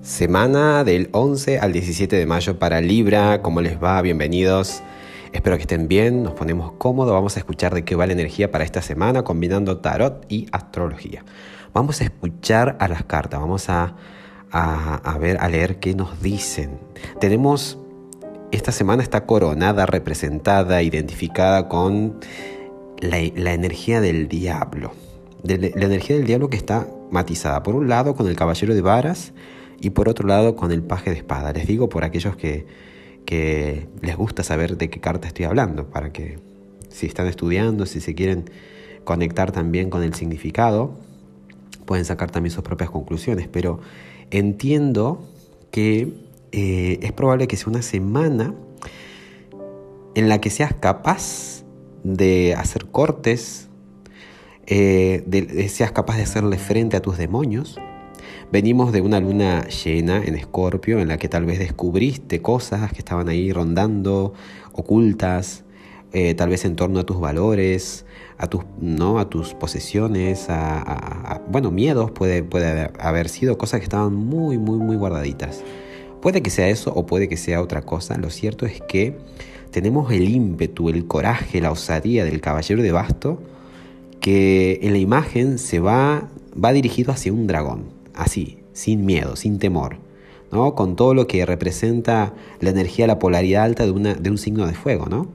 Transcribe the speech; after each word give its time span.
Semana 0.00 0.84
del 0.84 1.08
11 1.12 1.58
al 1.58 1.72
17 1.72 2.14
de 2.16 2.26
mayo 2.26 2.58
para 2.58 2.80
Libra. 2.80 3.40
¿Cómo 3.40 3.60
les 3.60 3.82
va? 3.82 4.00
Bienvenidos. 4.02 4.82
Espero 5.32 5.56
que 5.56 5.62
estén 5.62 5.88
bien, 5.88 6.22
nos 6.22 6.34
ponemos 6.34 6.72
cómodos, 6.78 7.12
vamos 7.12 7.36
a 7.36 7.40
escuchar 7.40 7.74
de 7.74 7.84
qué 7.84 7.96
va 7.96 8.06
la 8.06 8.12
energía 8.12 8.52
para 8.52 8.62
esta 8.62 8.82
semana 8.82 9.24
combinando 9.24 9.78
tarot 9.78 10.24
y 10.28 10.46
astrología. 10.52 11.24
Vamos 11.72 12.00
a 12.00 12.04
escuchar 12.04 12.76
a 12.78 12.86
las 12.86 13.02
cartas, 13.02 13.40
vamos 13.40 13.68
a, 13.68 13.96
a, 14.52 15.18
ver, 15.18 15.38
a 15.40 15.48
leer 15.48 15.80
qué 15.80 15.94
nos 15.96 16.22
dicen. 16.22 16.78
Tenemos, 17.18 17.78
esta 18.52 18.70
semana 18.70 19.02
está 19.02 19.26
coronada, 19.26 19.86
representada, 19.86 20.82
identificada 20.82 21.68
con 21.68 22.20
la, 23.00 23.52
energía 23.52 24.00
del 24.00 24.28
diablo. 24.28 24.92
La 25.42 25.54
energía 25.56 26.16
del 26.16 26.26
diablo 26.26 26.48
que 26.48 26.56
está 26.56 26.88
matizada, 27.10 27.62
por 27.62 27.74
un 27.74 27.88
lado 27.88 28.14
con 28.14 28.28
el 28.28 28.36
caballero 28.36 28.74
de 28.74 28.80
varas, 28.80 29.32
y 29.80 29.90
por 29.90 30.08
otro 30.08 30.26
lado 30.26 30.56
con 30.56 30.72
el 30.72 30.82
paje 30.82 31.10
de 31.10 31.16
espada. 31.16 31.52
Les 31.52 31.66
digo 31.66 31.88
por 31.88 32.04
aquellos 32.04 32.36
que, 32.36 32.66
que 33.26 33.86
les 34.00 34.16
gusta 34.16 34.42
saber 34.42 34.78
de 34.78 34.88
qué 34.88 35.00
carta 35.00 35.28
estoy 35.28 35.44
hablando, 35.44 35.90
para 35.90 36.12
que 36.12 36.38
si 36.88 37.06
están 37.06 37.26
estudiando, 37.26 37.84
si 37.86 38.00
se 38.00 38.14
quieren 38.14 38.50
conectar 39.04 39.52
también 39.52 39.90
con 39.90 40.02
el 40.02 40.14
significado, 40.14 40.94
pueden 41.84 42.04
sacar 42.04 42.30
también 42.30 42.52
sus 42.52 42.64
propias 42.64 42.90
conclusiones. 42.90 43.48
Pero 43.48 43.80
entiendo 44.30 45.28
que 45.70 46.14
eh, 46.52 46.98
es 47.02 47.12
probable 47.12 47.46
que 47.46 47.56
sea 47.56 47.68
una 47.68 47.82
semana 47.82 48.54
en 50.14 50.28
la 50.28 50.40
que 50.40 50.50
seas 50.50 50.72
capaz 50.72 51.53
de 52.04 52.54
hacer 52.54 52.86
cortes, 52.86 53.68
eh, 54.66 55.24
de, 55.26 55.68
seas 55.68 55.90
capaz 55.90 56.16
de 56.16 56.22
hacerle 56.22 56.58
frente 56.58 56.96
a 56.96 57.02
tus 57.02 57.18
demonios, 57.18 57.80
Venimos 58.52 58.92
de 58.92 59.00
una 59.00 59.18
luna 59.20 59.66
llena 59.66 60.22
en 60.22 60.36
Escorpio 60.36 61.00
en 61.00 61.08
la 61.08 61.16
que 61.16 61.28
tal 61.28 61.44
vez 61.44 61.58
descubriste 61.58 62.40
cosas 62.40 62.92
que 62.92 62.98
estaban 62.98 63.28
ahí 63.28 63.52
rondando, 63.52 64.32
ocultas, 64.72 65.64
eh, 66.12 66.34
tal 66.34 66.50
vez 66.50 66.64
en 66.64 66.76
torno 66.76 67.00
a 67.00 67.02
tus 67.02 67.18
valores, 67.18 68.06
a 68.38 68.46
tus, 68.46 68.62
¿no? 68.80 69.18
a 69.18 69.28
tus 69.28 69.54
posesiones, 69.54 70.46
a, 70.50 71.42
bueno, 71.48 71.70
miedos, 71.72 72.12
puede, 72.12 72.44
puede 72.44 72.92
haber 73.00 73.28
sido 73.28 73.58
cosas 73.58 73.80
que 73.80 73.84
estaban 73.84 74.14
muy, 74.14 74.58
muy, 74.58 74.78
muy 74.78 74.96
guardaditas. 74.96 75.64
Puede 76.22 76.40
que 76.40 76.50
sea 76.50 76.68
eso 76.68 76.92
o 76.94 77.06
puede 77.06 77.28
que 77.28 77.36
sea 77.36 77.60
otra 77.60 77.82
cosa. 77.82 78.16
Lo 78.18 78.30
cierto 78.30 78.66
es 78.66 78.80
que 78.82 79.18
tenemos 79.74 80.12
el 80.12 80.28
ímpetu, 80.28 80.88
el 80.88 81.04
coraje, 81.08 81.60
la 81.60 81.72
osadía 81.72 82.24
del 82.24 82.40
caballero 82.40 82.80
de 82.80 82.92
basto 82.92 83.42
que 84.20 84.78
en 84.82 84.92
la 84.92 84.98
imagen 84.98 85.58
se 85.58 85.80
va, 85.80 86.28
va 86.56 86.72
dirigido 86.72 87.10
hacia 87.10 87.32
un 87.32 87.48
dragón 87.48 87.86
así, 88.14 88.58
sin 88.72 89.04
miedo, 89.04 89.34
sin 89.34 89.58
temor, 89.58 89.96
¿no? 90.52 90.76
con 90.76 90.94
todo 90.94 91.12
lo 91.12 91.26
que 91.26 91.44
representa 91.44 92.34
la 92.60 92.70
energía, 92.70 93.08
la 93.08 93.18
polaridad 93.18 93.64
alta 93.64 93.84
de, 93.84 93.90
una, 93.90 94.14
de 94.14 94.30
un 94.30 94.38
signo 94.38 94.64
de 94.64 94.74
fuego. 94.74 95.06
¿no? 95.06 95.26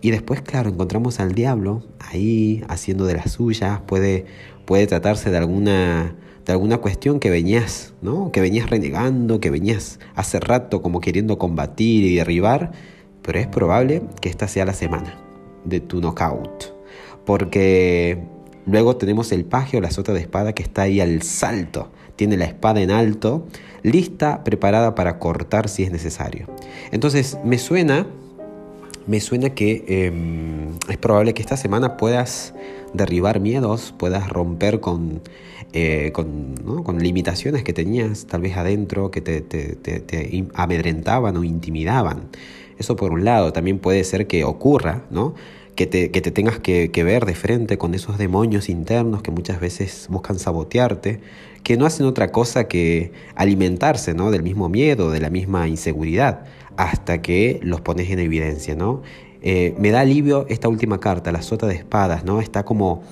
Y 0.00 0.12
después, 0.12 0.40
claro, 0.40 0.70
encontramos 0.70 1.18
al 1.18 1.34
diablo 1.34 1.82
ahí 1.98 2.62
haciendo 2.68 3.06
de 3.06 3.14
las 3.14 3.32
suyas, 3.32 3.80
puede, 3.84 4.24
puede 4.66 4.86
tratarse 4.86 5.32
de 5.32 5.38
alguna, 5.38 6.14
de 6.46 6.52
alguna 6.52 6.78
cuestión 6.78 7.18
que 7.18 7.28
venías, 7.28 7.92
¿no? 8.02 8.30
que 8.30 8.40
venías 8.40 8.70
renegando, 8.70 9.40
que 9.40 9.50
venías 9.50 9.98
hace 10.14 10.38
rato 10.38 10.80
como 10.80 11.00
queriendo 11.00 11.38
combatir 11.38 12.04
y 12.04 12.14
derribar, 12.14 12.70
pero 13.24 13.38
es 13.38 13.46
probable 13.46 14.02
que 14.20 14.28
esta 14.28 14.46
sea 14.46 14.64
la 14.64 14.74
semana 14.74 15.18
de 15.64 15.80
tu 15.80 16.00
knockout. 16.00 16.72
Porque 17.24 18.22
luego 18.66 18.96
tenemos 18.96 19.32
el 19.32 19.44
paje 19.44 19.78
o 19.78 19.80
la 19.80 19.90
sota 19.90 20.12
de 20.12 20.20
espada 20.20 20.52
que 20.52 20.62
está 20.62 20.82
ahí 20.82 21.00
al 21.00 21.22
salto 21.22 21.90
tiene 22.16 22.36
la 22.36 22.44
espada 22.44 22.80
en 22.80 22.90
alto, 22.90 23.46
lista, 23.82 24.44
preparada 24.44 24.94
para 24.94 25.18
cortar 25.18 25.68
si 25.68 25.82
es 25.82 25.90
necesario. 25.90 26.46
Entonces, 26.92 27.38
me 27.44 27.58
suena, 27.58 28.06
me 29.06 29.20
suena 29.20 29.50
que 29.50 29.84
em, 29.86 30.72
es 30.88 30.96
probable 30.98 31.34
que 31.34 31.42
esta 31.42 31.56
semana 31.56 31.96
puedas 31.96 32.54
derribar 32.92 33.40
miedos, 33.40 33.94
puedas 33.96 34.28
romper 34.28 34.80
con, 34.80 35.20
eh, 35.72 36.12
con, 36.12 36.54
limitaciones 36.98 37.64
que 37.64 37.72
tenías 37.72 38.26
tal 38.26 38.42
vez 38.42 38.56
adentro 38.56 39.10
que 39.10 39.20
te, 39.20 40.46
amedrentaban 40.54 41.36
o 41.36 41.44
intimidaban. 41.44 42.28
Eso 42.78 42.96
por 42.96 43.12
un 43.12 43.24
lado, 43.24 43.52
también 43.52 43.78
puede 43.78 44.04
ser 44.04 44.26
que 44.26 44.44
ocurra, 44.44 45.04
¿no? 45.10 45.34
que 45.74 45.86
te, 45.86 46.08
tengas 46.08 46.60
que, 46.60 46.88
ver 47.04 47.26
de 47.26 47.34
frente 47.34 47.78
con 47.78 47.94
esos 47.94 48.18
demonios 48.18 48.68
internos 48.68 49.22
que 49.22 49.30
muchas 49.30 49.60
veces 49.60 50.06
buscan 50.08 50.38
sabotearte, 50.38 51.20
que 51.64 51.76
no 51.76 51.86
hacen 51.86 52.06
otra 52.06 52.30
cosa 52.30 52.68
que 52.68 53.12
alimentarse 53.34 54.14
¿no? 54.14 54.30
del 54.30 54.42
mismo 54.42 54.68
miedo, 54.68 55.10
de 55.10 55.20
la 55.20 55.30
misma 55.30 55.66
inseguridad, 55.66 56.44
hasta 56.76 57.22
que 57.22 57.60
los 57.62 57.80
pones 57.80 58.10
en 58.10 58.18
evidencia. 58.18 58.74
¿no? 58.74 59.02
Eh, 59.42 59.74
me 59.78 59.90
da 59.90 60.00
alivio 60.00 60.46
esta 60.48 60.68
última 60.68 61.00
carta, 61.00 61.32
la 61.32 61.42
sota 61.42 61.66
de 61.66 61.74
espadas, 61.74 62.24
¿no? 62.24 62.40
está 62.40 62.64
como, 62.64 63.02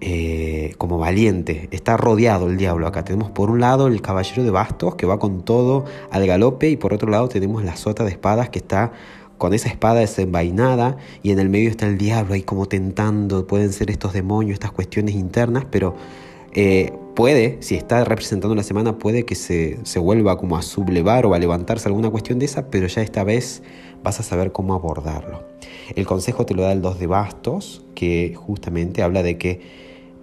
eh, 0.00 0.74
como 0.78 0.98
valiente, 0.98 1.68
está 1.70 1.96
rodeado 1.96 2.48
el 2.48 2.56
diablo 2.56 2.86
acá. 2.86 3.04
Tenemos 3.04 3.30
por 3.30 3.50
un 3.50 3.60
lado 3.60 3.86
el 3.86 4.00
caballero 4.02 4.44
de 4.44 4.50
bastos 4.50 4.94
que 4.96 5.06
va 5.06 5.18
con 5.18 5.44
todo 5.44 5.84
al 6.10 6.26
galope 6.26 6.68
y 6.70 6.76
por 6.76 6.94
otro 6.94 7.10
lado 7.10 7.28
tenemos 7.28 7.64
la 7.64 7.76
sota 7.76 8.04
de 8.04 8.10
espadas 8.10 8.48
que 8.50 8.58
está 8.58 8.92
con 9.38 9.54
esa 9.54 9.70
espada 9.70 10.00
desenvainada 10.00 10.98
y 11.22 11.30
en 11.32 11.38
el 11.38 11.48
medio 11.48 11.70
está 11.70 11.86
el 11.86 11.96
diablo 11.96 12.34
ahí 12.34 12.42
como 12.42 12.66
tentando, 12.66 13.46
pueden 13.46 13.72
ser 13.72 13.90
estos 13.90 14.12
demonios, 14.12 14.52
estas 14.52 14.70
cuestiones 14.70 15.14
internas, 15.14 15.64
pero 15.70 15.94
eh, 16.54 16.92
puede, 17.14 17.58
si 17.60 17.76
está 17.76 18.04
representando 18.04 18.54
la 18.54 18.62
semana, 18.62 18.98
puede 18.98 19.24
que 19.24 19.34
se, 19.34 19.78
se, 19.84 19.98
vuelva 19.98 20.36
como 20.36 20.56
a 20.56 20.62
sublevar 20.62 21.26
o 21.26 21.34
a 21.34 21.38
levantarse 21.38 21.88
alguna 21.88 22.10
cuestión 22.10 22.38
de 22.38 22.46
esa, 22.46 22.70
pero 22.70 22.86
ya 22.86 23.02
esta 23.02 23.24
vez 23.24 23.62
vas 24.02 24.20
a 24.20 24.22
saber 24.22 24.52
cómo 24.52 24.74
abordarlo. 24.74 25.44
El 25.94 26.06
consejo 26.06 26.46
te 26.46 26.54
lo 26.54 26.62
da 26.62 26.72
el 26.72 26.82
2 26.82 26.98
de 26.98 27.06
bastos, 27.06 27.84
que 27.94 28.34
justamente 28.34 29.02
habla 29.02 29.22
de 29.22 29.38
que 29.38 29.60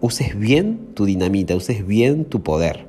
uses 0.01 0.37
bien 0.37 0.89
tu 0.93 1.05
dinamita, 1.05 1.55
uses 1.55 1.85
bien 1.85 2.25
tu 2.25 2.43
poder. 2.43 2.87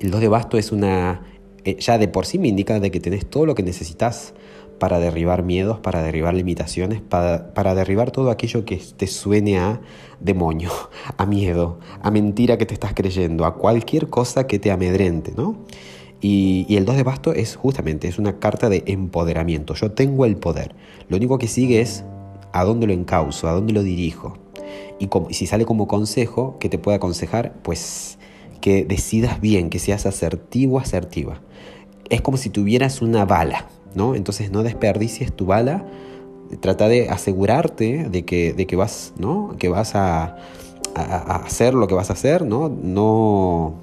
El 0.00 0.10
2 0.10 0.20
de 0.20 0.28
bastos 0.28 0.60
es 0.60 0.72
una, 0.72 1.22
eh, 1.64 1.76
ya 1.78 1.98
de 1.98 2.08
por 2.08 2.26
sí 2.26 2.38
me 2.38 2.48
indica 2.48 2.80
de 2.80 2.90
que 2.90 3.00
tenés 3.00 3.26
todo 3.26 3.46
lo 3.46 3.54
que 3.54 3.62
necesitas 3.62 4.34
para 4.78 4.98
derribar 4.98 5.42
miedos, 5.42 5.78
para 5.78 6.02
derribar 6.02 6.34
limitaciones, 6.34 7.00
para, 7.00 7.74
derribar 7.74 8.10
todo 8.10 8.30
aquello 8.30 8.64
que 8.64 8.76
te 8.76 9.06
suene 9.06 9.58
a 9.58 9.80
demonio, 10.20 10.70
a 11.16 11.26
miedo, 11.26 11.78
a 12.02 12.10
mentira 12.10 12.58
que 12.58 12.66
te 12.66 12.74
estás 12.74 12.94
creyendo, 12.94 13.44
a 13.44 13.54
cualquier 13.54 14.08
cosa 14.08 14.46
que 14.46 14.58
te 14.58 14.70
amedrente, 14.70 15.32
¿no? 15.36 15.64
Y, 16.20 16.66
el 16.76 16.86
2 16.86 16.96
de 16.96 17.02
basto 17.02 17.32
es 17.34 17.54
justamente, 17.56 18.08
es 18.08 18.18
una 18.18 18.38
carta 18.38 18.70
de 18.70 18.82
empoderamiento. 18.86 19.74
Yo 19.74 19.92
tengo 19.92 20.24
el 20.24 20.36
poder. 20.36 20.74
Lo 21.08 21.18
único 21.18 21.36
que 21.36 21.48
sigue 21.48 21.82
es 21.82 22.02
a 22.52 22.64
dónde 22.64 22.86
lo 22.86 22.94
encauzo, 22.94 23.46
a 23.46 23.52
dónde 23.52 23.74
lo 23.74 23.82
dirijo. 23.82 24.38
Y, 24.98 25.10
y 25.28 25.34
si 25.34 25.46
sale 25.46 25.66
como 25.66 25.86
consejo, 25.86 26.58
que 26.58 26.70
te 26.70 26.78
pueda 26.78 26.96
aconsejar, 26.96 27.52
pues 27.62 28.18
que 28.62 28.86
decidas 28.86 29.42
bien, 29.42 29.68
que 29.68 29.78
seas 29.78 30.06
asertivo, 30.06 30.78
asertiva. 30.78 31.42
Es 32.08 32.22
como 32.22 32.38
si 32.38 32.48
tuvieras 32.48 33.02
una 33.02 33.26
bala, 33.26 33.68
¿no? 33.94 34.14
Entonces 34.14 34.50
no 34.50 34.62
desperdicies 34.62 35.32
tu 35.32 35.46
bala, 35.46 35.84
trata 36.60 36.88
de 36.88 37.08
asegurarte 37.08 38.08
de 38.08 38.24
que, 38.24 38.52
de 38.52 38.66
que 38.66 38.76
vas, 38.76 39.12
¿no? 39.18 39.54
Que 39.58 39.68
vas 39.68 39.94
a, 39.94 40.36
hacer 40.94 41.74
lo 41.74 41.88
que 41.88 41.94
vas 41.94 42.10
a 42.10 42.12
hacer, 42.12 42.44
¿no? 42.44 42.68
No, 42.68 43.74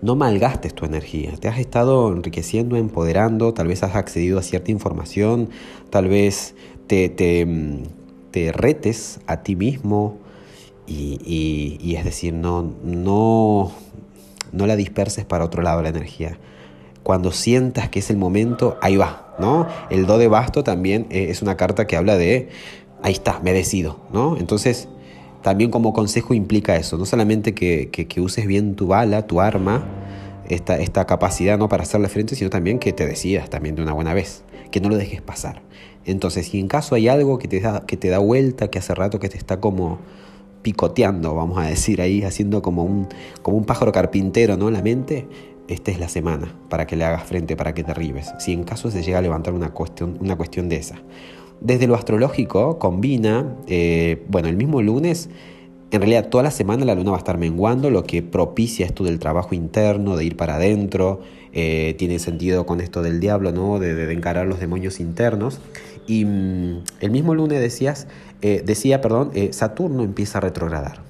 no 0.00 0.14
malgastes 0.14 0.72
tu 0.74 0.84
energía. 0.84 1.32
Te 1.40 1.48
has 1.48 1.58
estado 1.58 2.12
enriqueciendo, 2.12 2.76
empoderando, 2.76 3.52
tal 3.52 3.66
vez 3.66 3.82
has 3.82 3.96
accedido 3.96 4.38
a 4.38 4.42
cierta 4.42 4.70
información, 4.70 5.50
tal 5.90 6.06
vez 6.06 6.54
te, 6.86 7.08
te, 7.08 8.52
retes 8.52 9.18
a 9.26 9.42
ti 9.42 9.56
mismo 9.56 10.18
y, 10.86 11.78
y, 11.80 11.96
es 11.96 12.04
decir, 12.04 12.32
no, 12.32 12.72
no, 12.84 13.72
no 14.52 14.66
la 14.68 14.76
disperses 14.76 15.24
para 15.24 15.44
otro 15.44 15.62
lado 15.62 15.82
la 15.82 15.88
energía 15.88 16.38
cuando 17.08 17.32
sientas 17.32 17.88
que 17.88 18.00
es 18.00 18.10
el 18.10 18.18
momento, 18.18 18.76
ahí 18.82 18.98
va, 18.98 19.34
¿no? 19.38 19.66
El 19.88 20.04
do 20.04 20.18
de 20.18 20.28
basto 20.28 20.62
también 20.62 21.06
eh, 21.08 21.28
es 21.30 21.40
una 21.40 21.56
carta 21.56 21.86
que 21.86 21.96
habla 21.96 22.18
de, 22.18 22.50
ahí 23.02 23.14
está, 23.14 23.40
me 23.40 23.54
decido, 23.54 23.98
¿no? 24.12 24.36
Entonces, 24.36 24.90
también 25.40 25.70
como 25.70 25.94
consejo 25.94 26.34
implica 26.34 26.76
eso, 26.76 26.98
no 26.98 27.06
solamente 27.06 27.54
que, 27.54 28.06
uses 28.20 28.46
bien 28.46 28.74
tu 28.74 28.88
bala, 28.88 29.26
tu 29.26 29.40
arma, 29.40 29.86
esta, 30.50 30.78
esta 30.80 31.06
capacidad 31.06 31.56
¿no? 31.56 31.70
para 31.70 31.84
hacerle 31.84 32.10
frente, 32.10 32.34
sino 32.34 32.50
también 32.50 32.78
que 32.78 32.92
te 32.92 33.06
decidas 33.06 33.48
también 33.48 33.74
de 33.74 33.80
una 33.80 33.94
buena 33.94 34.12
vez, 34.12 34.42
que 34.70 34.82
no 34.82 34.90
lo 34.90 34.96
dejes 34.98 35.22
pasar. 35.22 35.62
Entonces, 36.04 36.48
si 36.48 36.60
en 36.60 36.68
caso 36.68 36.94
hay 36.94 37.08
algo 37.08 37.38
que 37.38 37.48
te 37.48 37.60
da, 37.60 37.86
que 37.86 37.96
te 37.96 38.10
da 38.10 38.18
vuelta, 38.18 38.68
que 38.68 38.80
hace 38.80 38.94
rato 38.94 39.18
que 39.18 39.30
te 39.30 39.38
está 39.38 39.60
como 39.60 39.98
picoteando, 40.60 41.34
vamos 41.34 41.56
a 41.56 41.62
decir 41.62 42.02
ahí, 42.02 42.22
haciendo 42.22 42.60
como 42.60 42.84
un, 42.84 43.08
como 43.40 43.56
un 43.56 43.64
pájaro 43.64 43.92
carpintero 43.92 44.58
¿no? 44.58 44.70
la 44.70 44.82
mente, 44.82 45.26
esta 45.68 45.90
es 45.90 46.00
la 46.00 46.08
semana 46.08 46.54
para 46.68 46.86
que 46.86 46.96
le 46.96 47.04
hagas 47.04 47.24
frente, 47.24 47.56
para 47.56 47.74
que 47.74 47.84
te 47.84 47.90
arribes, 47.90 48.32
si 48.38 48.52
en 48.52 48.64
caso 48.64 48.90
se 48.90 49.02
llega 49.02 49.18
a 49.18 49.22
levantar 49.22 49.54
una 49.54 49.70
cuestión, 49.70 50.16
una 50.20 50.36
cuestión 50.36 50.68
de 50.68 50.76
esa. 50.76 50.96
Desde 51.60 51.86
lo 51.86 51.94
astrológico 51.94 52.78
combina, 52.78 53.56
eh, 53.66 54.24
bueno, 54.28 54.48
el 54.48 54.56
mismo 54.56 54.82
lunes 54.82 55.28
En 55.90 56.02
realidad, 56.02 56.28
toda 56.28 56.44
la 56.44 56.50
semana 56.50 56.84
la 56.84 56.94
luna 56.94 57.12
va 57.12 57.16
a 57.16 57.18
estar 57.18 57.38
menguando, 57.38 57.88
lo 57.88 58.04
que 58.04 58.22
propicia 58.22 58.84
esto 58.84 59.04
del 59.04 59.18
trabajo 59.18 59.54
interno, 59.54 60.18
de 60.18 60.24
ir 60.26 60.36
para 60.36 60.56
adentro. 60.56 61.22
Eh, 61.54 61.94
tiene 61.96 62.18
sentido 62.18 62.66
con 62.66 62.82
esto 62.82 63.00
del 63.00 63.20
diablo, 63.20 63.52
¿no? 63.52 63.78
De, 63.78 64.12
encarar 64.12 64.46
los 64.46 64.60
demonios 64.60 65.00
internos. 65.00 65.60
Y 66.06 66.26
mm, 66.26 66.82
el 67.00 67.10
mismo 67.10 67.34
lunes 67.34 67.58
decías, 67.60 68.06
eh, 68.42 68.62
decía, 68.66 69.00
perdón, 69.00 69.30
Saturno 69.52 70.02
empieza 70.02 70.36
a 70.36 70.40
retrogradar. 70.42 71.07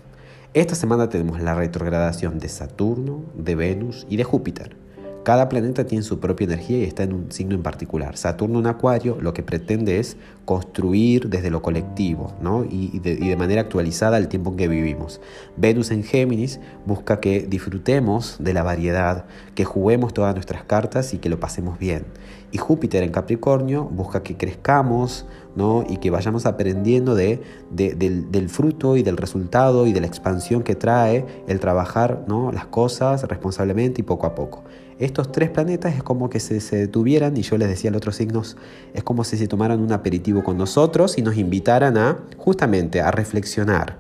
Esta 0.58 0.74
semana 0.74 1.08
tenemos 1.08 1.40
la 1.40 1.54
retrogradación 1.54 2.40
de 2.40 2.48
Saturno, 2.48 3.22
de 3.36 3.54
Venus 3.54 4.04
y 4.10 4.16
de 4.16 4.24
Júpiter. 4.24 4.87
Cada 5.28 5.50
planeta 5.50 5.84
tiene 5.84 6.02
su 6.02 6.20
propia 6.20 6.46
energía 6.46 6.78
y 6.78 6.84
está 6.84 7.02
en 7.02 7.12
un 7.12 7.30
signo 7.30 7.54
en 7.54 7.62
particular. 7.62 8.16
Saturno 8.16 8.60
en 8.60 8.66
Acuario 8.66 9.18
lo 9.20 9.34
que 9.34 9.42
pretende 9.42 9.98
es 9.98 10.16
construir 10.46 11.28
desde 11.28 11.50
lo 11.50 11.60
colectivo 11.60 12.32
¿no? 12.40 12.64
y, 12.64 12.98
de, 13.00 13.36
manera 13.36 13.60
actualizada 13.60 14.16
el 14.16 14.28
tiempo 14.28 14.52
en 14.52 14.56
que 14.56 14.68
vivimos. 14.68 15.20
Venus 15.58 15.90
en 15.90 16.02
Géminis 16.02 16.60
busca 16.86 17.20
que 17.20 17.40
disfrutemos 17.42 18.36
de 18.38 18.54
la 18.54 18.62
variedad, 18.62 19.26
que 19.54 19.66
juguemos 19.66 20.14
todas 20.14 20.34
nuestras 20.34 20.64
cartas 20.64 21.12
y 21.12 21.18
que 21.18 21.28
lo 21.28 21.38
pasemos 21.38 21.78
bien. 21.78 22.06
Y 22.50 22.56
Júpiter 22.56 23.02
en 23.02 23.10
Capricornio 23.10 23.84
busca 23.84 24.22
que 24.22 24.38
crezcamos 24.38 25.26
¿no? 25.54 25.84
y 25.86 25.98
que 25.98 26.08
vayamos 26.08 26.46
aprendiendo 26.46 27.14
de, 27.14 27.42
del, 27.70 28.32
del, 28.32 28.48
fruto 28.48 28.96
y 28.96 29.02
del 29.02 29.18
resultado 29.18 29.86
y 29.86 29.92
de 29.92 30.00
la 30.00 30.06
expansión 30.06 30.62
que 30.62 30.74
trae 30.74 31.26
el 31.48 31.60
trabajar 31.60 32.24
¿no? 32.26 32.50
las 32.50 32.64
cosas 32.64 33.24
responsablemente 33.24 34.00
y 34.00 34.04
poco 34.04 34.26
a 34.26 34.34
poco. 34.34 34.64
Estos 34.98 35.30
tres 35.30 35.50
planetas 35.50 35.94
es 35.94 36.02
como 36.02 36.28
que 36.28 36.40
se, 36.40 36.76
detuvieran, 36.76 37.36
y 37.36 37.42
yo 37.42 37.56
les 37.56 37.68
decía 37.68 37.90
al 37.90 37.96
otros 37.96 38.16
signos, 38.16 38.56
es 38.94 39.04
como 39.04 39.22
si 39.22 39.36
se 39.36 39.46
tomaran 39.46 39.80
un 39.80 39.92
aperitivo 39.92 40.42
con 40.42 40.58
nosotros 40.58 41.18
y 41.18 41.22
nos 41.22 41.36
invitaran 41.36 41.96
a 41.96 42.18
justamente 42.36 43.00
a 43.00 43.12
reflexionar, 43.12 43.98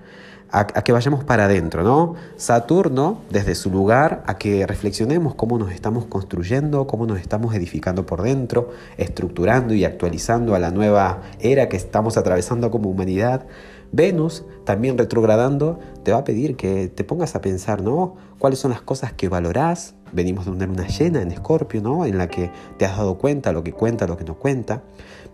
a, 0.50 0.66
que 0.66 0.90
vayamos 0.90 1.22
para 1.22 1.44
adentro, 1.44 1.84
¿no? 1.84 2.16
Saturno, 2.36 3.20
desde 3.30 3.54
su 3.54 3.70
lugar, 3.70 4.24
a 4.26 4.38
que 4.38 4.66
reflexionemos 4.66 5.36
cómo 5.36 5.56
nos 5.56 5.70
estamos 5.70 6.04
construyendo, 6.06 6.88
cómo 6.88 7.06
nos 7.06 7.20
estamos 7.20 7.54
edificando 7.54 8.04
por 8.04 8.22
dentro, 8.22 8.70
estructurando 8.96 9.74
y 9.74 9.84
actualizando 9.84 10.56
a 10.56 10.58
la 10.58 10.72
nueva 10.72 11.22
era 11.38 11.68
que 11.68 11.76
estamos 11.76 12.16
atravesando 12.16 12.72
como 12.72 12.90
humanidad. 12.90 13.46
Venus, 13.92 14.44
también 14.64 14.98
retrogradando, 14.98 15.78
te 16.04 16.12
va 16.12 16.18
a 16.18 16.24
pedir 16.24 16.56
que 16.56 16.88
te 16.88 17.04
pongas 17.04 17.34
a 17.34 17.40
pensar, 17.40 17.82
¿no? 17.82 18.16
¿Cuáles 18.38 18.58
son 18.58 18.70
las 18.70 18.82
cosas 18.82 19.12
que 19.12 19.28
valorás? 19.28 19.94
Venimos 20.12 20.44
de 20.44 20.52
una 20.52 20.66
luna 20.66 20.86
llena 20.86 21.22
en 21.22 21.30
Escorpio, 21.30 21.80
¿no? 21.80 22.04
En 22.04 22.18
la 22.18 22.28
que 22.28 22.50
te 22.76 22.84
has 22.84 22.96
dado 22.96 23.18
cuenta 23.18 23.52
lo 23.52 23.64
que 23.64 23.72
cuenta, 23.72 24.06
lo 24.06 24.16
que 24.16 24.24
no 24.24 24.34
cuenta. 24.34 24.82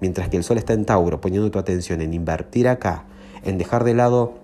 Mientras 0.00 0.28
que 0.28 0.36
el 0.36 0.44
Sol 0.44 0.58
está 0.58 0.72
en 0.72 0.84
Tauro, 0.84 1.20
poniendo 1.20 1.50
tu 1.50 1.58
atención 1.58 2.00
en 2.00 2.14
invertir 2.14 2.68
acá, 2.68 3.04
en 3.42 3.58
dejar 3.58 3.84
de 3.84 3.94
lado 3.94 4.34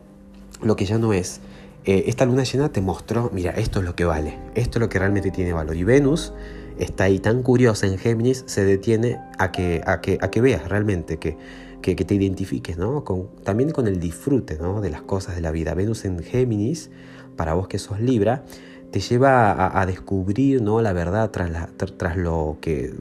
lo 0.63 0.77
que 0.77 0.85
ya 0.85 0.99
no 0.99 1.13
es. 1.13 1.41
Eh, 1.85 2.05
esta 2.09 2.27
luna 2.27 2.43
llena 2.43 2.71
te 2.71 2.81
mostró, 2.81 3.31
mira, 3.33 3.53
esto 3.53 3.79
es 3.79 3.87
lo 3.87 3.95
que 3.95 4.05
vale, 4.05 4.39
esto 4.55 4.79
es 4.79 4.81
lo 4.81 4.89
que 4.89 4.99
realmente 4.99 5.31
tiene 5.31 5.53
valor. 5.53 5.77
Y 5.77 5.85
Venus 5.85 6.33
está 6.79 7.05
ahí 7.05 7.19
tan 7.19 7.43
curiosa 7.43 7.87
en 7.87 7.99
Géminis, 7.99 8.45
se 8.47 8.65
detiene 8.65 9.19
a 9.39 9.51
que, 9.53 9.83
a 9.87 10.01
que, 10.01 10.19
a 10.21 10.31
que 10.31 10.41
veas 10.41 10.69
realmente 10.69 11.19
que 11.19 11.37
que, 11.81 11.95
te 11.95 12.15
identifiques, 12.15 12.79
¿no? 12.79 13.05
También 13.45 13.71
con 13.71 13.87
el 13.87 14.01
disfrute, 14.01 14.59
¿no? 14.59 14.81
De 14.81 14.91
las 14.91 15.03
cosas 15.03 15.35
de 15.35 15.41
la 15.41 15.51
vida. 15.51 15.75
Venus 15.75 16.05
en 16.05 16.23
Géminis, 16.23 16.91
para 17.37 17.55
vos 17.55 17.69
que 17.69 17.79
sos 17.79 18.01
Libra, 18.01 18.45
te 18.91 19.01
lleva 19.01 19.81
a, 19.81 19.87
descubrir 19.87 20.63
¿no? 20.63 20.83
la 20.83 20.93
verdad 20.93 21.31
tras, 21.31 22.17
lo, 22.17 22.59
que, 22.61 22.93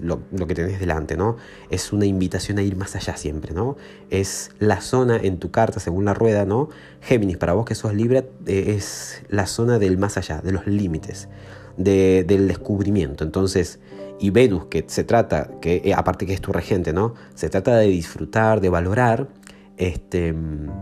lo, 0.00 0.46
que 0.46 0.54
tenés 0.54 0.80
delante. 0.80 1.16
¿no? 1.16 1.36
Es 1.70 1.92
una 1.92 2.04
invitación 2.04 2.58
a 2.58 2.62
ir 2.62 2.76
más 2.76 2.96
allá 2.96 3.16
siempre. 3.16 3.54
¿no? 3.54 3.76
Es 4.10 4.50
la 4.58 4.80
zona 4.80 5.16
en 5.16 5.38
tu 5.38 5.50
carta, 5.50 5.78
según 5.78 6.04
la 6.04 6.14
rueda, 6.14 6.44
¿no? 6.44 6.68
Géminis, 7.00 7.36
para 7.36 7.52
vos 7.52 7.64
que 7.64 7.74
sos 7.74 7.94
Libra, 7.94 8.24
eh, 8.46 8.74
es 8.76 9.22
la 9.28 9.46
zona 9.46 9.78
del 9.78 9.98
más 9.98 10.16
allá, 10.16 10.40
de 10.40 10.52
los 10.52 10.66
límites, 10.66 11.28
del 11.76 12.48
descubrimiento. 12.48 13.22
Entonces, 13.22 13.78
y 14.18 14.30
Venus, 14.30 14.66
que 14.66 14.84
se 14.86 15.04
trata, 15.04 15.50
que 15.60 15.82
eh, 15.84 15.94
aparte 15.94 16.26
que 16.26 16.32
es 16.32 16.40
tu 16.40 16.52
regente, 16.52 16.92
¿no? 16.92 17.14
Se 17.34 17.48
trata 17.48 17.76
de 17.76 17.86
disfrutar, 17.86 18.60
de 18.60 18.68
valorar, 18.68 19.28
este, 19.76 20.34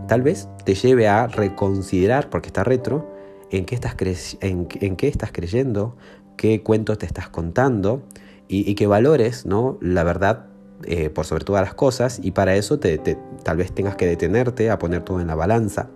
tal 0.07 0.21
vez 0.21 0.47
te 0.63 0.73
lleve 0.75 1.07
a 1.07 1.27
reconsiderar, 1.27 2.29
porque 2.29 2.47
está 2.47 2.63
retro, 2.63 3.13
en 3.51 3.65
qué 3.65 3.75
estás, 3.75 3.95
en, 4.41 4.65
qué 4.67 5.07
estás 5.07 5.31
creyendo, 5.31 5.97
qué 6.37 6.63
cuentos 6.63 6.97
te 6.97 7.05
estás 7.05 7.29
contando 7.29 8.03
y, 8.47 8.75
que 8.75 8.87
valores 8.87 9.45
¿no? 9.45 9.77
la 9.81 10.03
verdad 10.03 10.47
eh, 10.83 11.09
por 11.09 11.25
sobre 11.25 11.45
todas 11.45 11.63
las 11.63 11.73
cosas 11.73 12.19
y 12.21 12.31
para 12.31 12.55
eso 12.55 12.79
te, 12.79 12.97
tal 12.97 13.57
vez 13.57 13.71
tengas 13.73 13.95
que 13.95 14.05
detenerte 14.05 14.69
a 14.69 14.79
poner 14.79 15.03
todo 15.03 15.19
en 15.21 15.27
la 15.27 15.35
balanza. 15.35 15.89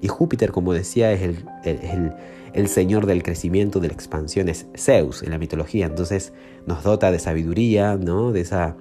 Y 0.00 0.08
Júpiter, 0.08 0.52
como 0.52 0.72
decía, 0.72 1.12
es 1.12 1.22
el 1.22 2.14
señor 2.68 3.06
del 3.06 3.22
crecimiento, 3.22 3.80
de 3.80 3.88
la 3.88 3.94
expansión, 3.94 4.48
es 4.48 4.66
Zeus 4.76 5.22
en 5.22 5.30
la 5.30 5.38
mitología. 5.38 5.86
Entonces 5.86 6.32
nos 6.66 6.82
dota 6.82 7.10
de 7.10 7.18
sabiduría, 7.18 7.96
¿no? 7.96 8.32
de 8.32 8.40
esa 8.40 8.76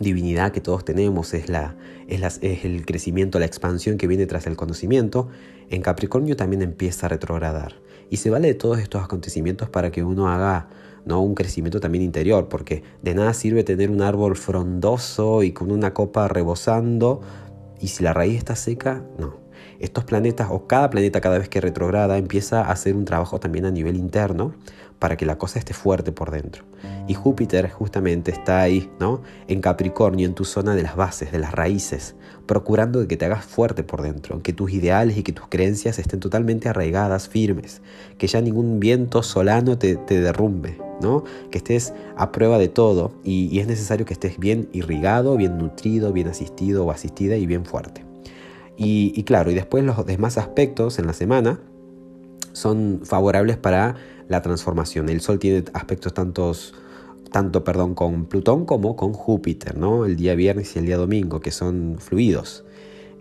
divinidad 0.00 0.52
que 0.52 0.60
todos 0.60 0.84
tenemos, 0.84 1.34
es, 1.34 1.48
la, 1.48 1.76
es, 2.08 2.38
es 2.42 2.64
el 2.64 2.86
crecimiento, 2.86 3.38
la 3.38 3.46
expansión 3.46 3.96
que 3.98 4.06
viene 4.06 4.26
tras 4.26 4.46
el 4.46 4.56
conocimiento. 4.56 5.28
En 5.70 5.82
Capricornio 5.82 6.36
también 6.36 6.62
empieza 6.62 7.06
a 7.06 7.08
retrogradar. 7.08 7.74
Y 8.10 8.18
se 8.18 8.30
vale 8.30 8.48
de 8.48 8.54
todos 8.54 8.78
estos 8.78 9.02
acontecimientos 9.02 9.68
para 9.68 9.90
que 9.90 10.04
uno 10.04 10.28
haga 10.28 10.68
¿no? 11.04 11.20
un 11.20 11.34
crecimiento 11.34 11.80
también 11.80 12.04
interior, 12.04 12.48
porque 12.48 12.82
de 13.02 13.14
nada 13.14 13.34
sirve 13.34 13.64
tener 13.64 13.90
un 13.90 14.02
árbol 14.02 14.36
frondoso 14.36 15.42
y 15.42 15.52
con 15.52 15.70
una 15.70 15.94
copa 15.94 16.28
rebosando, 16.28 17.20
y 17.80 17.88
si 17.88 18.02
la 18.02 18.12
raíz 18.12 18.38
está 18.38 18.56
seca, 18.56 19.04
no, 19.18 19.43
estos 19.80 20.04
planetas 20.04 20.48
o 20.50 20.66
cada 20.66 20.90
planeta 20.90 21.20
cada 21.20 21.38
vez 21.38 21.48
que 21.48 21.60
retrograda 21.60 22.18
empieza 22.18 22.62
a 22.62 22.72
hacer 22.72 22.94
un 22.94 23.04
trabajo 23.04 23.40
también 23.40 23.66
a 23.66 23.70
nivel 23.70 23.96
interno 23.96 24.54
para 24.98 25.16
que 25.18 25.26
la 25.26 25.36
cosa 25.36 25.58
esté 25.58 25.74
fuerte 25.74 26.12
por 26.12 26.30
dentro. 26.30 26.64
Y 27.06 27.12
Júpiter 27.14 27.68
justamente 27.70 28.30
está 28.30 28.62
ahí, 28.62 28.90
¿no? 28.98 29.20
En 29.48 29.60
Capricornio, 29.60 30.26
en 30.26 30.34
tu 30.34 30.46
zona 30.46 30.74
de 30.74 30.82
las 30.82 30.96
bases, 30.96 31.30
de 31.30 31.38
las 31.38 31.52
raíces, 31.52 32.14
procurando 32.46 33.06
que 33.06 33.18
te 33.18 33.26
hagas 33.26 33.44
fuerte 33.44 33.82
por 33.82 34.00
dentro, 34.00 34.42
que 34.42 34.54
tus 34.54 34.72
ideales 34.72 35.18
y 35.18 35.22
que 35.22 35.32
tus 35.32 35.46
creencias 35.48 35.98
estén 35.98 36.20
totalmente 36.20 36.68
arraigadas, 36.70 37.28
firmes, 37.28 37.82
que 38.16 38.26
ya 38.26 38.40
ningún 38.40 38.80
viento 38.80 39.22
solano 39.22 39.76
te, 39.76 39.96
derrumbe, 40.06 40.78
¿no? 41.02 41.24
Que 41.50 41.58
estés 41.58 41.92
a 42.16 42.32
prueba 42.32 42.58
de 42.58 42.68
todo 42.68 43.12
y, 43.22 43.48
y 43.54 43.60
es 43.60 43.66
necesario 43.66 44.06
que 44.06 44.14
estés 44.14 44.38
bien 44.38 44.68
irrigado, 44.72 45.36
bien 45.36 45.58
nutrido, 45.58 46.12
bien 46.12 46.28
asistido 46.28 46.86
o 46.86 46.90
asistida 46.90 47.36
y 47.36 47.46
bien 47.46 47.66
fuerte. 47.66 48.13
Y, 48.76 49.22
claro, 49.22 49.50
y 49.50 49.54
después 49.54 49.84
los 49.84 50.04
demás 50.04 50.36
aspectos 50.36 50.98
en 50.98 51.06
la 51.06 51.12
semana 51.12 51.60
son 52.52 53.00
favorables 53.04 53.56
para 53.56 53.96
la 54.28 54.42
transformación. 54.42 55.08
El 55.08 55.20
Sol 55.20 55.38
tiene 55.38 55.64
aspectos 55.74 56.14
tantos, 56.14 56.74
tanto 57.30 57.62
perdón, 57.62 57.94
con 57.94 58.26
Plutón 58.26 58.64
como 58.64 58.96
con 58.96 59.12
Júpiter, 59.12 59.76
¿no? 59.76 60.04
el 60.04 60.16
día 60.16 60.34
viernes 60.34 60.74
y 60.74 60.80
el 60.80 60.86
día 60.86 60.96
domingo, 60.96 61.40
que 61.40 61.50
son 61.50 61.96
fluidos. 61.98 62.64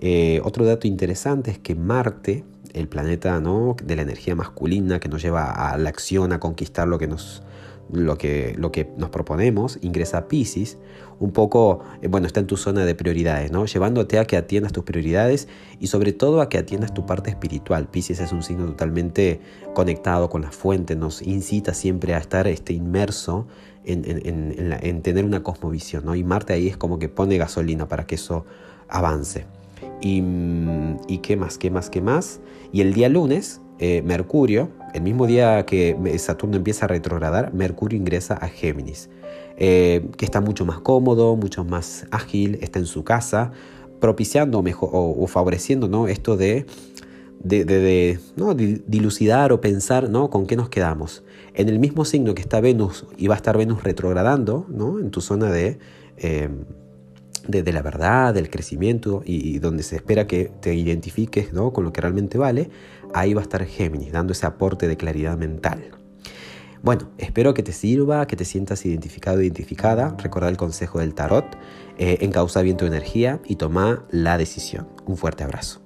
Eh, 0.01 0.41
otro 0.43 0.65
dato 0.65 0.87
interesante 0.87 1.51
es 1.51 1.59
que 1.59 1.75
Marte, 1.75 2.43
el 2.73 2.87
planeta 2.87 3.39
¿no? 3.39 3.75
de 3.83 3.95
la 3.95 4.01
energía 4.01 4.35
masculina 4.35 4.99
que 4.99 5.07
nos 5.07 5.21
lleva 5.21 5.51
a 5.51 5.77
la 5.77 5.89
acción, 5.89 6.33
a 6.33 6.39
conquistar 6.39 6.87
lo 6.87 6.97
que 6.97 7.07
nos, 7.07 7.43
lo 7.91 8.17
que, 8.17 8.55
lo 8.57 8.71
que 8.71 8.89
nos 8.97 9.09
proponemos, 9.09 9.77
ingresa 9.81 10.19
a 10.19 10.27
Pisces, 10.27 10.77
un 11.19 11.31
poco, 11.31 11.81
eh, 12.01 12.07
bueno, 12.07 12.27
está 12.27 12.39
en 12.39 12.47
tu 12.47 12.57
zona 12.57 12.85
de 12.85 12.95
prioridades, 12.95 13.51
¿no? 13.51 13.65
Llevándote 13.65 14.19
a 14.19 14.25
que 14.25 14.35
atiendas 14.35 14.73
tus 14.73 14.83
prioridades 14.83 15.47
y 15.79 15.87
sobre 15.87 16.11
todo 16.13 16.41
a 16.41 16.49
que 16.49 16.57
atiendas 16.57 16.93
tu 16.93 17.05
parte 17.05 17.29
espiritual. 17.29 17.87
Pisces 17.87 18.19
es 18.19 18.31
un 18.31 18.43
signo 18.43 18.65
totalmente 18.65 19.39
conectado 19.73 20.29
con 20.29 20.41
la 20.41 20.51
fuente, 20.51 20.95
nos 20.95 21.21
incita 21.21 21.73
siempre 21.73 22.13
a 22.13 22.17
estar 22.17 22.47
este, 22.47 22.73
inmerso 22.73 23.47
en, 23.85 24.03
en, 24.05 25.01
tener 25.01 25.25
una 25.25 25.43
cosmovisión, 25.43 26.05
¿no? 26.05 26.15
Y 26.15 26.23
Marte 26.23 26.53
ahí 26.53 26.67
es 26.67 26.77
como 26.77 26.99
que 26.99 27.09
pone 27.09 27.37
gasolina 27.37 27.87
para 27.87 28.05
que 28.05 28.15
eso 28.15 28.45
avance. 28.87 29.45
Y, 30.01 30.21
mm, 30.21 31.01
y 31.07 31.17
qué 31.19 31.35
más, 31.35 31.57
qué 31.57 31.69
más, 31.69 31.89
qué 31.89 32.01
más. 32.01 32.39
Y 32.71 32.81
el 32.81 32.93
día 32.93 33.09
lunes, 33.09 33.61
eh, 33.79 34.01
Mercurio, 34.03 34.69
el 34.93 35.01
mismo 35.01 35.25
día 35.25 35.65
que 35.65 35.97
Saturno 36.17 36.57
empieza 36.57 36.85
a 36.85 36.87
retrogradar, 36.87 37.53
Mercurio 37.53 37.97
ingresa 37.97 38.35
a 38.35 38.47
Géminis, 38.47 39.09
eh, 39.57 40.07
que 40.17 40.25
está 40.25 40.41
mucho 40.41 40.65
más 40.65 40.79
cómodo, 40.79 41.35
mucho 41.35 41.63
más 41.63 42.05
ágil, 42.11 42.59
está 42.61 42.79
en 42.79 42.85
su 42.85 43.03
casa, 43.03 43.51
propiciando 43.99 44.61
mejor, 44.61 44.89
o, 44.93 45.25
favoreciendo 45.27 45.87
¿no? 45.87 46.07
esto 46.07 46.37
de, 46.37 46.65
de, 47.43 48.19
¿no? 48.35 48.53
dilucidar 48.53 49.51
o 49.51 49.61
pensar 49.61 50.09
¿no? 50.09 50.29
con 50.29 50.45
qué 50.45 50.55
nos 50.55 50.69
quedamos. 50.69 51.23
En 51.53 51.69
el 51.69 51.79
mismo 51.79 52.05
signo 52.05 52.35
que 52.35 52.41
está 52.41 52.61
Venus, 52.61 53.05
y 53.17 53.27
va 53.27 53.35
a 53.35 53.37
estar 53.37 53.57
Venus 53.57 53.83
retrogradando 53.83 54.65
¿no? 54.69 54.99
en 54.99 55.09
tu 55.11 55.21
zona 55.21 55.51
de... 55.51 55.79
Eh, 56.17 56.49
de, 57.47 57.73
la 57.73 57.81
verdad, 57.81 58.33
del 58.33 58.49
crecimiento 58.49 59.21
y, 59.25 59.59
donde 59.59 59.83
se 59.83 59.97
espera 59.97 60.27
que 60.27 60.51
te 60.61 60.73
identifiques 60.73 61.53
¿no? 61.53 61.73
con 61.73 61.83
lo 61.83 61.93
que 61.93 62.01
realmente 62.01 62.37
vale, 62.37 62.69
ahí 63.13 63.33
va 63.33 63.41
a 63.41 63.43
estar 63.43 63.65
Géminis, 63.65 64.11
dando 64.11 64.33
ese 64.33 64.45
aporte 64.45 64.87
de 64.87 64.97
claridad 64.97 65.37
mental. 65.37 65.91
Bueno, 66.81 67.09
espero 67.17 67.53
que 67.53 67.63
te 67.63 67.71
sirva, 67.71 68.27
que 68.27 68.35
te 68.35 68.43
sientas 68.43 68.85
identificado, 68.85 69.41
identificada. 69.41 70.17
Recuerda 70.21 70.49
el 70.49 70.57
consejo 70.57 70.99
del 70.99 71.13
tarot, 71.13 71.45
eh, 71.97 72.17
encausa 72.21 72.61
bien 72.61 72.75
tu 72.75 72.85
energía 72.85 73.39
y 73.45 73.55
toma 73.55 74.05
la 74.11 74.37
decisión. 74.37 74.89
Un 75.05 75.15
fuerte 75.15 75.45
abrazo. 75.45 75.82